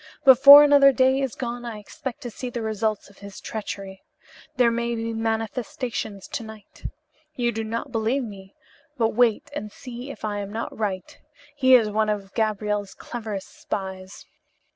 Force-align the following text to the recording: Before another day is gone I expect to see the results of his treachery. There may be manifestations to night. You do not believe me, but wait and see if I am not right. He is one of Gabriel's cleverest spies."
Before 0.25 0.63
another 0.63 0.91
day 0.91 1.21
is 1.21 1.35
gone 1.35 1.63
I 1.63 1.77
expect 1.77 2.21
to 2.21 2.31
see 2.31 2.49
the 2.49 2.63
results 2.63 3.07
of 3.11 3.19
his 3.19 3.39
treachery. 3.39 4.01
There 4.55 4.71
may 4.71 4.95
be 4.95 5.13
manifestations 5.13 6.27
to 6.29 6.41
night. 6.43 6.85
You 7.35 7.51
do 7.51 7.63
not 7.63 7.91
believe 7.91 8.23
me, 8.23 8.55
but 8.97 9.09
wait 9.09 9.51
and 9.53 9.71
see 9.71 10.09
if 10.09 10.25
I 10.25 10.39
am 10.39 10.51
not 10.51 10.75
right. 10.75 11.19
He 11.55 11.75
is 11.75 11.91
one 11.91 12.09
of 12.09 12.33
Gabriel's 12.33 12.95
cleverest 12.95 13.49
spies." 13.49 14.25